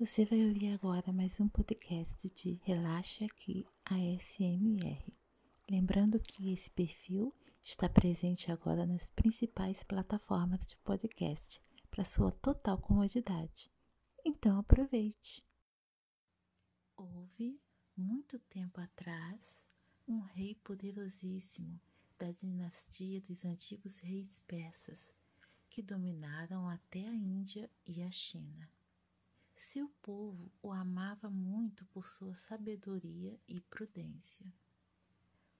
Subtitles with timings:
[0.00, 5.12] Você vai ouvir agora mais um podcast de Relaxa Aqui ASMR.
[5.70, 11.60] Lembrando que esse perfil está presente agora nas principais plataformas de podcast
[11.90, 13.70] para sua total comodidade.
[14.24, 15.46] Então aproveite!
[16.96, 17.60] Houve,
[17.94, 19.66] muito tempo atrás,
[20.08, 21.78] um rei poderosíssimo
[22.18, 25.12] da dinastia dos antigos reis persas
[25.68, 28.66] que dominaram até a Índia e a China.
[29.62, 34.50] Seu povo o amava muito por sua sabedoria e prudência.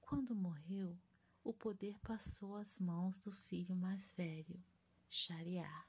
[0.01, 0.99] Quando morreu,
[1.45, 4.59] o poder passou às mãos do filho mais velho,
[5.07, 5.87] Shariar.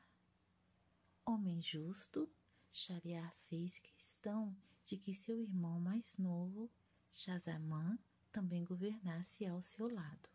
[1.26, 2.30] Homem justo,
[2.74, 4.54] Shariar fez questão
[4.86, 6.70] de que seu irmão mais novo,
[7.14, 7.98] Shazamã,
[8.30, 10.30] também governasse ao seu lado.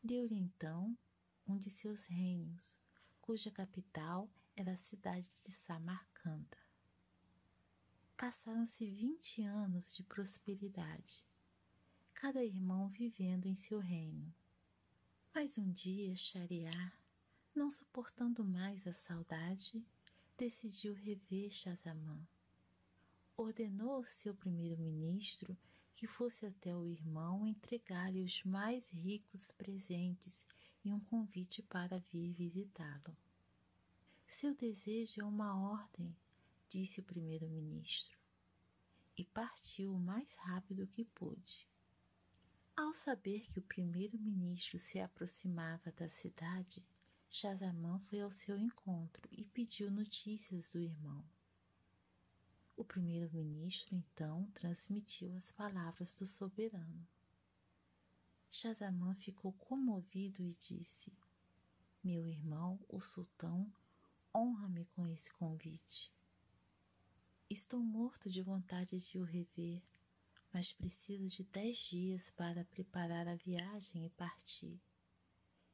[0.00, 0.96] Deu-lhe então
[1.44, 2.78] um de seus reinos,
[3.20, 6.56] cuja capital era a cidade de Samarcanda.
[8.16, 11.22] Passaram-se vinte anos de prosperidade,
[12.14, 14.34] cada irmão vivendo em seu reino.
[15.34, 16.98] Mas um dia Shariar,
[17.54, 19.86] não suportando mais a saudade,
[20.38, 22.26] decidiu rever Shazamã.
[23.36, 25.54] Ordenou ao seu primeiro-ministro
[25.92, 30.46] que fosse até o irmão entregar-lhe os mais ricos presentes
[30.82, 33.14] e um convite para vir visitá-lo.
[34.28, 36.14] Seu desejo é uma ordem,
[36.68, 38.18] disse o primeiro-ministro,
[39.16, 41.66] e partiu o mais rápido que pôde.
[42.76, 46.84] Ao saber que o primeiro-ministro se aproximava da cidade,
[47.30, 51.24] Shazamã foi ao seu encontro e pediu notícias do irmão.
[52.76, 57.08] O primeiro-ministro então transmitiu as palavras do soberano.
[58.50, 61.10] Shazamã ficou comovido e disse:
[62.04, 63.66] Meu irmão, o sultão,
[64.36, 66.12] honra-me com esse convite.
[67.48, 69.82] Estou morto de vontade de o rever,
[70.52, 74.78] mas preciso de dez dias para preparar a viagem e partir.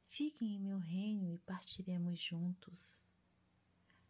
[0.07, 3.03] Fiquem em meu reino e partiremos juntos.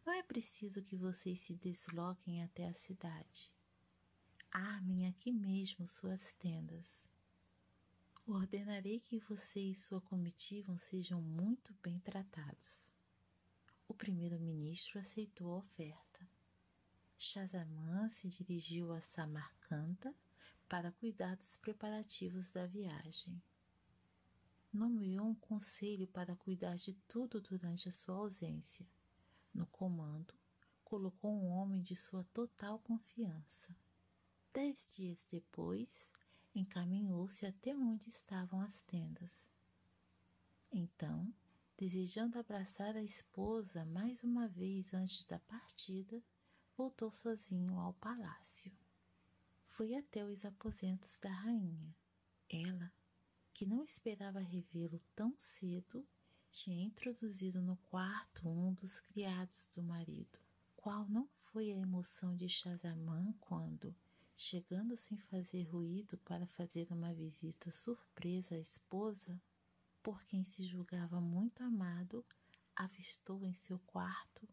[0.06, 3.52] Não é preciso que vocês se desloquem até a cidade.
[4.52, 7.08] Armem aqui mesmo suas tendas.
[8.24, 12.93] Ordenarei que você e sua comitiva sejam muito bem tratados.
[13.86, 16.28] O primeiro-ministro aceitou a oferta.
[17.18, 20.14] Shazamã se dirigiu a Samarcanda
[20.68, 23.40] para cuidar dos preparativos da viagem.
[24.72, 28.86] Nomeou um conselho para cuidar de tudo durante a sua ausência.
[29.52, 30.34] No comando,
[30.82, 33.76] colocou um homem de sua total confiança.
[34.52, 36.10] Dez dias depois,
[36.54, 39.48] encaminhou-se até onde estavam as tendas.
[40.72, 41.32] Então,
[41.76, 46.22] Desejando abraçar a esposa mais uma vez antes da partida,
[46.76, 48.70] voltou sozinho ao palácio.
[49.66, 51.92] Foi até os aposentos da rainha.
[52.48, 52.92] Ela,
[53.52, 56.06] que não esperava revê-lo tão cedo,
[56.52, 60.38] tinha introduzido no quarto um dos criados do marido.
[60.76, 63.92] Qual não foi a emoção de Shazamã quando,
[64.36, 69.42] chegando sem fazer ruído para fazer uma visita surpresa à esposa,
[70.04, 72.22] por quem se julgava muito amado,
[72.76, 74.46] avistou em seu quarto,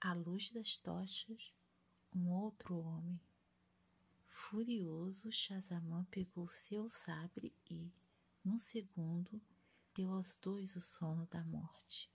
[0.00, 1.52] à luz das tochas,
[2.16, 3.20] um outro homem.
[4.26, 7.92] Furioso, Shazamã pegou seu sabre e,
[8.42, 9.42] num segundo,
[9.94, 12.10] deu aos dois o sono da morte.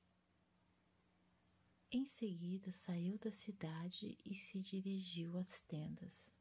[1.92, 6.34] Em seguida saiu da cidade e se dirigiu às tendas.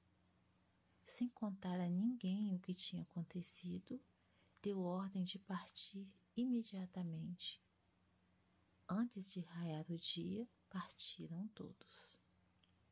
[1.06, 4.00] Sem contar a ninguém o que tinha acontecido,
[4.62, 6.10] deu ordem de partir
[6.40, 7.60] imediatamente.
[8.88, 12.20] Antes de raiar o dia, partiram todos.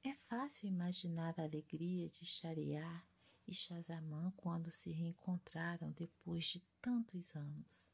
[0.02, 3.06] É fácil imaginar a alegria de Shariar
[3.46, 7.88] e Shazamã quando se reencontraram depois de tantos anos.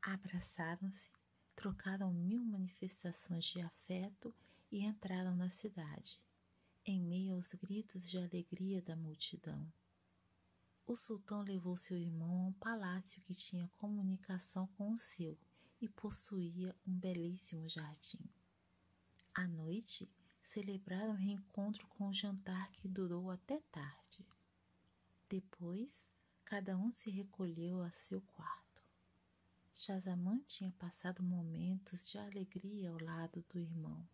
[0.00, 1.12] Abraçaram-se,
[1.56, 4.32] trocaram mil manifestações de afeto
[4.70, 6.22] e entraram na cidade,
[6.84, 9.66] em meio aos gritos de alegria da multidão
[10.86, 15.36] o sultão levou seu irmão a um palácio que tinha comunicação com o seu
[15.80, 18.24] e possuía um belíssimo jardim.
[19.34, 20.08] À noite,
[20.44, 24.24] celebraram o reencontro com um jantar que durou até tarde.
[25.28, 26.08] Depois,
[26.44, 28.84] cada um se recolheu a seu quarto.
[29.74, 34.08] Shazamã tinha passado momentos de alegria ao lado do irmão,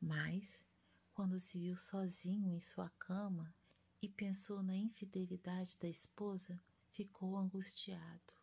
[0.00, 0.66] mas,
[1.14, 3.54] quando se viu sozinho em sua cama,
[4.02, 6.58] e pensou na infidelidade da esposa,
[6.92, 8.34] ficou angustiado.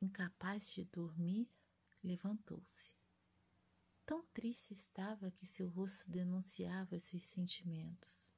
[0.00, 1.48] Incapaz de dormir,
[2.02, 2.96] levantou-se.
[4.06, 8.32] Tão triste estava que seu rosto denunciava seus sentimentos.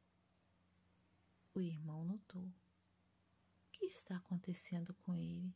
[1.55, 2.43] O irmão notou.
[2.43, 2.53] O
[3.71, 5.55] que está acontecendo com ele?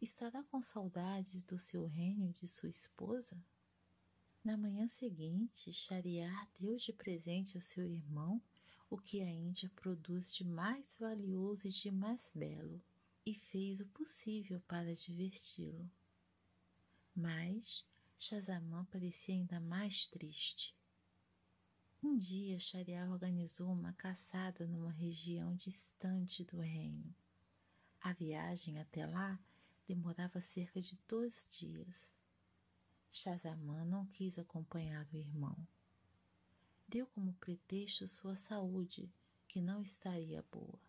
[0.00, 3.40] Estará com saudades do seu reino e de sua esposa?
[4.42, 8.42] Na manhã seguinte, Shariar deu de presente ao seu irmão
[8.90, 12.82] o que a Índia produz de mais valioso e de mais belo,
[13.24, 15.88] e fez o possível para diverti-lo.
[17.14, 17.86] Mas
[18.18, 20.76] Shazamã parecia ainda mais triste.
[22.02, 27.14] Um dia, Shariar organizou uma caçada numa região distante do reino.
[28.00, 29.38] A viagem até lá
[29.86, 32.10] demorava cerca de dois dias.
[33.12, 35.56] Shazamã não quis acompanhar o irmão
[36.90, 39.08] deu como pretexto sua saúde,
[39.46, 40.80] que não estaria boa.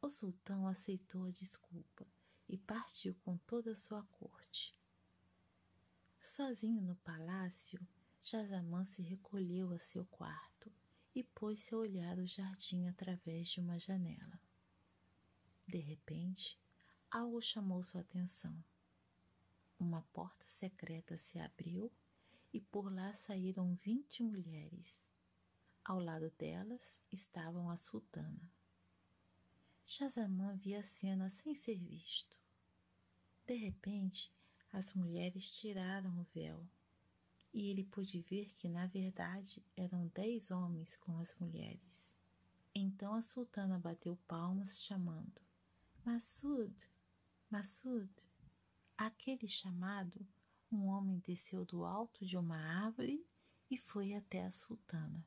[0.00, 2.06] O sultão aceitou a desculpa
[2.48, 4.78] e partiu com toda a sua corte.
[6.22, 7.84] Sozinho no palácio,
[8.22, 10.70] Jazamã se recolheu a seu quarto
[11.12, 14.40] e pôs-se a olhar o jardim através de uma janela.
[15.66, 16.56] De repente,
[17.10, 18.56] algo chamou sua atenção.
[19.80, 21.90] Uma porta secreta se abriu
[22.52, 25.07] e por lá saíram vinte mulheres.
[25.88, 28.52] Ao lado delas estavam a sultana.
[29.86, 32.36] Shazamã via a cena sem ser visto.
[33.46, 34.30] De repente,
[34.70, 36.62] as mulheres tiraram o véu
[37.54, 42.14] e ele pôde ver que, na verdade, eram dez homens com as mulheres.
[42.74, 45.40] Então a sultana bateu palmas, chamando:
[46.04, 46.76] Masud,
[47.48, 48.12] Masud.
[48.94, 50.20] Aquele chamado,
[50.70, 53.24] um homem desceu do alto de uma árvore
[53.70, 55.24] e foi até a sultana.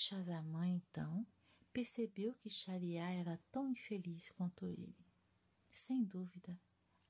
[0.00, 1.26] Shazamã, então,
[1.74, 4.96] percebeu que Shariá era tão infeliz quanto ele.
[5.70, 6.58] Sem dúvida,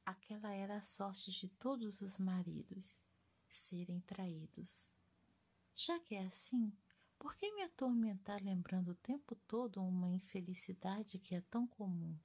[0.04, 3.00] aquela era a sorte de todos os maridos,
[3.48, 4.90] serem traídos.
[5.76, 6.76] Já que é assim,
[7.16, 12.18] por que me atormentar lembrando o tempo todo uma infelicidade que é tão comum?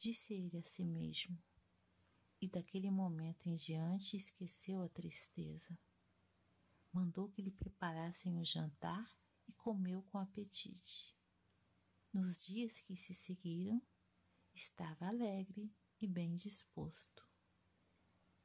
[0.00, 1.40] Disse ele a si mesmo.
[2.40, 5.78] E daquele momento em diante esqueceu a tristeza.
[6.92, 9.08] Mandou que lhe preparassem o jantar
[9.48, 11.16] e comeu com apetite.
[12.12, 13.80] Nos dias que se seguiram,
[14.54, 15.70] estava alegre
[16.00, 17.26] e bem disposto.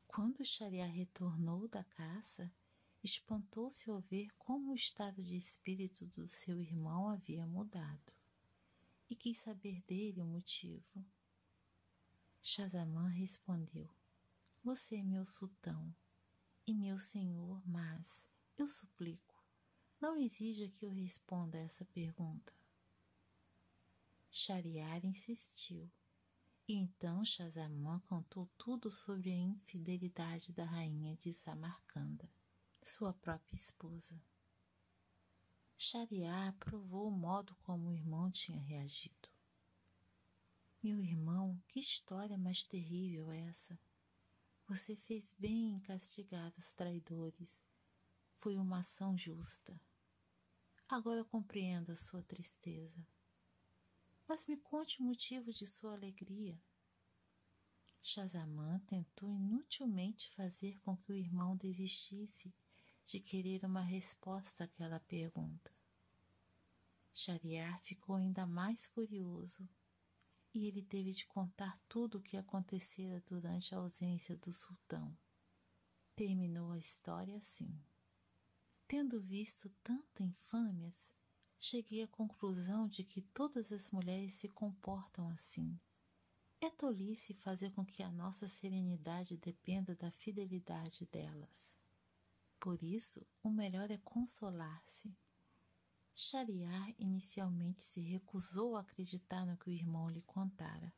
[0.08, 2.54] Quando Xariá retornou da caça,
[3.04, 8.14] espantou-se ao ver como o estado de espírito do seu irmão havia mudado
[9.10, 11.06] e quis saber dele o motivo.
[12.42, 13.90] Shazamã respondeu:
[14.64, 15.96] Você é meu sultão
[16.66, 18.28] e meu senhor, mas
[18.58, 19.31] eu suplico
[20.02, 22.52] não exija que eu responda essa pergunta.
[24.32, 25.92] Shariar insistiu,
[26.68, 32.28] e então Shazamã contou tudo sobre a infidelidade da rainha de Samarcanda,
[32.82, 34.20] sua própria esposa.
[35.78, 39.30] Shariar aprovou o modo como o irmão tinha reagido.
[40.82, 43.80] Meu irmão, que história mais terrível é essa!
[44.68, 47.62] Você fez bem em castigar os traidores.
[48.38, 49.80] Foi uma ação justa.
[50.92, 53.08] Agora compreendo a sua tristeza.
[54.28, 56.62] Mas me conte o motivo de sua alegria.
[58.04, 62.54] Shazamã tentou inutilmente fazer com que o irmão desistisse
[63.08, 65.74] de querer uma resposta àquela pergunta.
[67.16, 69.70] Shariar ficou ainda mais curioso
[70.54, 75.18] e ele teve de contar tudo o que acontecera durante a ausência do sultão.
[76.18, 77.82] Terminou a história assim.
[78.92, 81.14] Tendo visto tanta infâmias,
[81.58, 85.80] cheguei à conclusão de que todas as mulheres se comportam assim.
[86.60, 91.74] É tolice fazer com que a nossa serenidade dependa da fidelidade delas.
[92.60, 95.16] Por isso, o melhor é consolar-se.
[96.14, 100.94] Shariar inicialmente se recusou a acreditar no que o irmão lhe contara.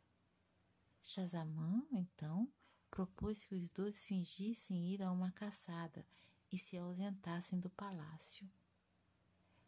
[1.03, 2.51] Shazamã, então,
[2.89, 6.03] propôs que os dois fingissem ir a uma caçada
[6.53, 8.47] e se ausentassem do palácio.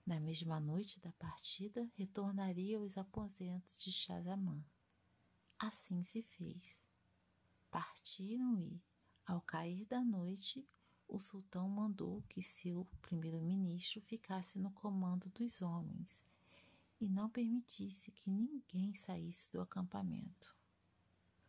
[0.06, 4.64] Na mesma noite da partida, retornaria aos aposentos de Shazamã.
[5.58, 6.86] Assim se fez.
[7.72, 8.80] Partiram e,
[9.26, 10.64] ao cair da noite,
[11.08, 16.24] o sultão mandou que seu primeiro-ministro ficasse no comando dos homens
[17.02, 20.56] e não permitisse que ninguém saísse do acampamento.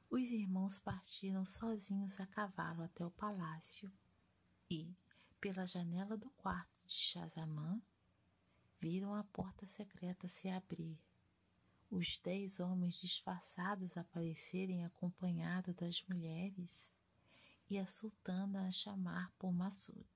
[0.09, 3.93] Os irmãos partiram sozinhos a cavalo até o palácio
[4.71, 4.97] e,
[5.41, 7.81] pela janela do quarto de Shazamã,
[8.81, 10.99] viram a porta secreta se abrir,
[11.91, 16.93] os dez homens disfarçados aparecerem acompanhados das mulheres
[17.71, 20.07] e a sultana a chamar por Masud.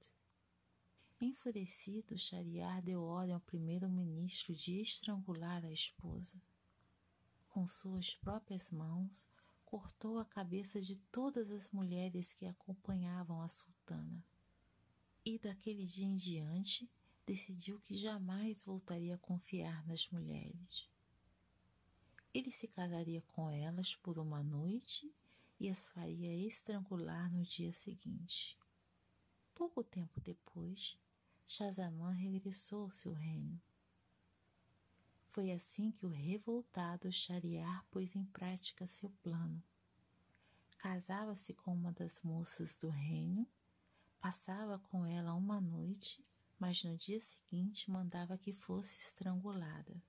[1.20, 6.40] Enfurecido, Shariar deu ordem ao primeiro-ministro de estrangular a esposa.
[7.48, 9.28] Com suas próprias mãos,
[9.64, 14.24] cortou a cabeça de todas as mulheres que acompanhavam a sultana.
[15.24, 16.90] E daquele dia em diante,
[17.26, 20.88] decidiu que jamais voltaria a confiar nas mulheres.
[22.32, 25.12] Ele se casaria com elas por uma noite
[25.58, 28.58] e as faria estrangular no dia seguinte.
[29.54, 30.96] Pouco tempo depois,
[31.46, 33.60] Shazamã regressou ao seu reino.
[35.28, 39.62] Foi assim que o revoltado Shariar pôs em prática seu plano.
[40.78, 43.46] Casava-se com uma das moças do reino,
[44.20, 46.22] passava com ela uma noite,
[46.58, 50.00] mas no dia seguinte mandava que fosse estrangulada.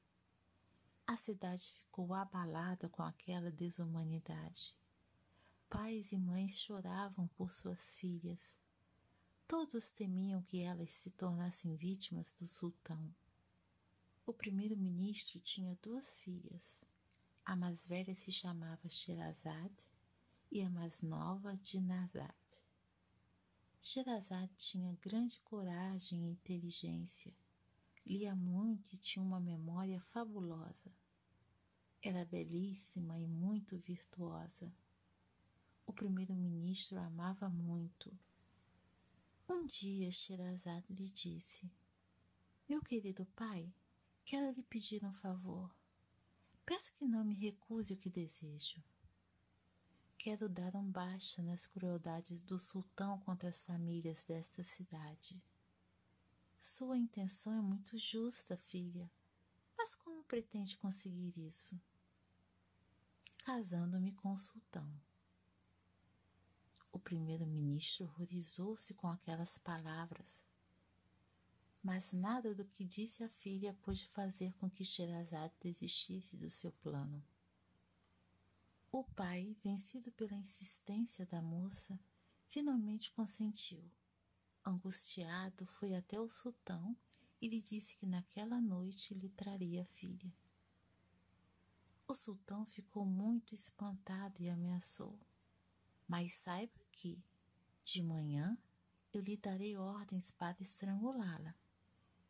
[1.08, 4.76] A cidade ficou abalada com aquela desumanidade.
[5.70, 8.58] Pais e mães choravam por suas filhas.
[9.48, 13.14] Todos temiam que elas se tornassem vítimas do sultão.
[14.26, 16.84] O primeiro-ministro tinha duas filhas.
[17.46, 19.90] A mais velha se chamava Sherazade
[20.52, 22.41] e a mais nova Dinazade.
[23.84, 27.34] Sherazade tinha grande coragem e inteligência.
[28.06, 30.92] Lia muito e tinha uma memória fabulosa.
[32.00, 34.72] Era belíssima e muito virtuosa.
[35.86, 38.16] O primeiro-ministro amava muito.
[39.50, 41.70] Um dia Sherazade lhe disse:
[42.70, 43.74] Meu querido pai,
[44.24, 45.76] quero lhe pedir um favor.
[46.64, 48.82] Peço que não me recuse o que desejo.
[50.24, 55.42] Quero dar um baixa nas crueldades do sultão contra as famílias desta cidade.
[56.60, 59.10] Sua intenção é muito justa, filha,
[59.76, 61.76] mas como pretende conseguir isso?
[63.44, 64.88] Casando-me com o sultão.
[66.92, 70.46] O primeiro-ministro horrorizou-se com aquelas palavras,
[71.82, 76.72] mas nada do que disse a filha pôde fazer com que Sherazade desistisse do seu
[76.74, 77.24] plano.
[78.94, 81.98] O pai, vencido pela insistência da moça,
[82.50, 83.90] finalmente consentiu.
[84.66, 86.98] Angustiado, foi até o sultão
[87.42, 90.32] e lhe disse que naquela noite lhe traria a filha.
[92.06, 95.18] O sultão ficou muito espantado e ameaçou.
[96.06, 97.24] Mas saiba que,
[97.86, 98.58] de manhã,
[99.14, 101.56] eu lhe darei ordens para estrangulá-la,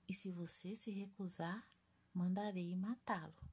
[0.07, 1.67] e se você se recusar,
[2.13, 3.50] mandarei matá-lo.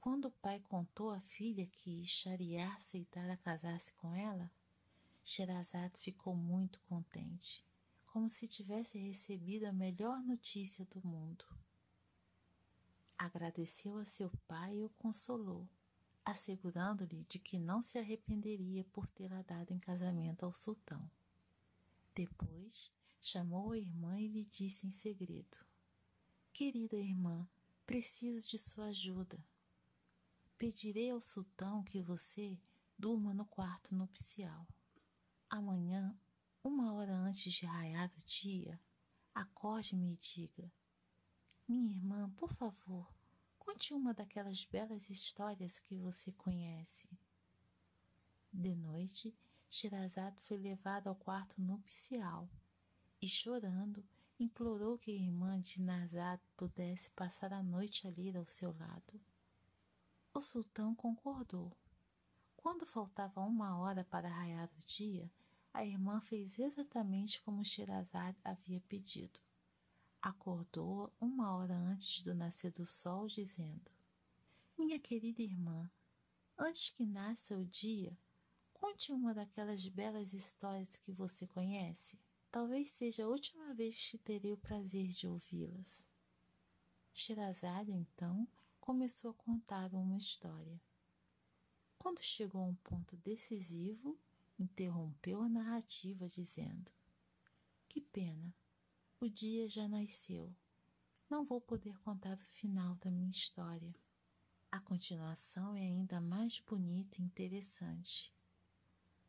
[0.00, 4.50] Quando o pai contou à filha que Shariar aceitara casar-se com ela,
[5.22, 7.62] Sherazade ficou muito contente,
[8.06, 11.44] como se tivesse recebido a melhor notícia do mundo.
[13.18, 15.68] Agradeceu a seu pai e o consolou,
[16.24, 21.10] assegurando-lhe de que não se arrependeria por tê-la dado em casamento ao sultão.
[22.14, 22.90] Depois,
[23.20, 25.58] chamou a irmã e lhe disse em segredo:
[26.54, 27.46] Querida irmã,
[27.84, 29.38] preciso de sua ajuda.
[30.60, 32.60] Pedirei ao sultão que você
[32.98, 34.68] durma no quarto nupcial.
[35.48, 36.14] Amanhã,
[36.62, 38.78] uma hora antes de raiar o dia,
[39.34, 40.70] acorde-me e diga:
[41.66, 43.10] Minha irmã, por favor,
[43.58, 47.08] conte uma daquelas belas histórias que você conhece.
[48.52, 49.34] De noite,
[49.70, 52.46] Shirazade foi levado ao quarto nupcial
[53.18, 54.04] e, chorando,
[54.38, 59.18] implorou que a irmã de Nazad pudesse passar a noite ali ao seu lado.
[60.32, 61.76] O sultão concordou.
[62.56, 65.28] Quando faltava uma hora para raiar o dia,
[65.74, 69.40] a irmã fez exatamente como Shirazade havia pedido.
[70.22, 73.90] Acordou uma hora antes do nascer do sol, dizendo:
[74.78, 75.90] Minha querida irmã,
[76.56, 78.16] antes que nasça o dia,
[78.72, 82.16] conte uma daquelas belas histórias que você conhece.
[82.52, 86.06] Talvez seja a última vez que terei o prazer de ouvi-las.
[87.12, 88.46] Shirazade, então,
[88.80, 90.80] começou a contar uma história.
[91.98, 94.18] Quando chegou a um ponto decisivo,
[94.58, 96.90] interrompeu a narrativa dizendo:
[97.88, 98.54] Que pena,
[99.20, 100.52] o dia já nasceu.
[101.28, 103.94] Não vou poder contar o final da minha história.
[104.72, 108.34] A continuação é ainda mais bonita e interessante.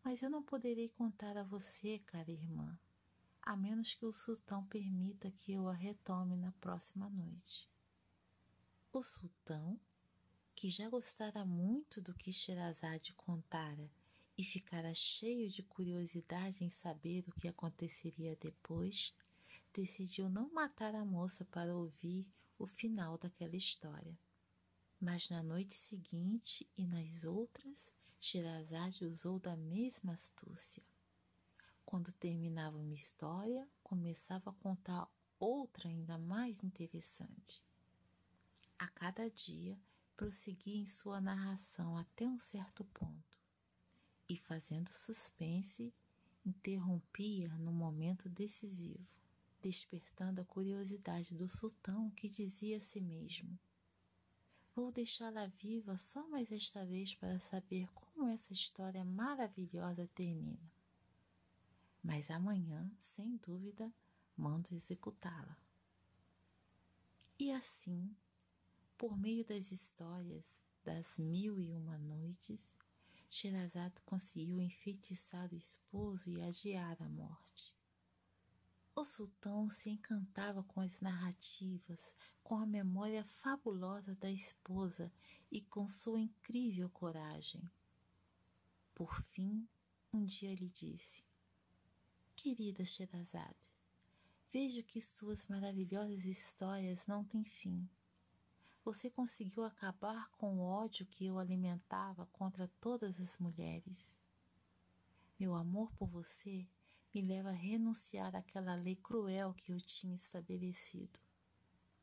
[0.04, 2.80] Mas eu não poderei contar a você, cara irmã,
[3.42, 7.71] a menos que o sultão permita que eu a retome na próxima noite.
[8.94, 9.80] O sultão,
[10.54, 13.90] que já gostara muito do que Sherazade contara
[14.38, 19.16] e ficara cheio de curiosidade em saber o que aconteceria depois,
[19.74, 22.28] decidiu não matar a moça para ouvir
[22.60, 24.20] o final daquela história.
[25.00, 30.84] Mas na noite seguinte e nas outras, Sherazade usou da mesma astúcia.
[31.86, 37.71] Quando terminava uma história, começava a contar outra ainda mais interessante.
[38.82, 39.80] A cada dia,
[40.18, 43.40] prosseguia em sua narração até um certo ponto
[44.28, 45.94] e, fazendo suspense,
[46.44, 49.06] interrompia no momento decisivo,
[49.62, 53.56] despertando a curiosidade do sultão que dizia a si mesmo:
[54.74, 60.74] Vou deixá-la viva só mais esta vez para saber como essa história maravilhosa termina.
[62.02, 63.94] Mas amanhã, sem dúvida,
[64.36, 65.56] mando executá-la.
[67.38, 68.16] E assim,
[69.02, 70.46] por meio das histórias
[70.84, 72.78] das mil e uma noites,
[73.32, 77.76] Sherazade conseguiu enfeitiçar o esposo e adiar a morte.
[78.96, 85.12] O sultão se encantava com as narrativas, com a memória fabulosa da esposa
[85.52, 87.68] e com sua incrível coragem.
[88.94, 89.68] Por fim,
[90.14, 91.26] um dia lhe disse:
[92.36, 93.58] Querida Sherazade,
[94.54, 97.90] vejo que suas maravilhosas histórias não têm fim.
[98.84, 104.16] Você conseguiu acabar com o ódio que eu alimentava contra todas as mulheres.
[105.40, 106.68] Meu amor por você
[107.14, 111.20] me leva a renunciar àquela lei cruel que eu tinha estabelecido.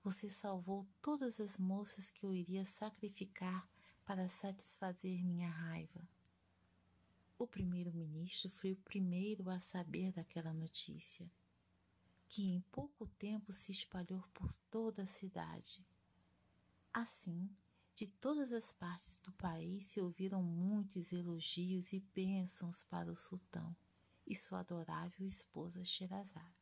[0.05, 3.69] Você salvou todas as moças que eu iria sacrificar
[4.05, 6.09] para satisfazer minha raiva.
[7.37, 11.29] O primeiro-ministro foi o primeiro a saber daquela notícia,
[12.29, 15.85] que em pouco tempo se espalhou por toda a cidade.
[17.01, 17.49] Assim,
[17.95, 23.77] de todas as partes do país se ouviram muitos elogios e bênçãos para o sultão
[24.27, 26.58] e sua adorável esposa Sherazade.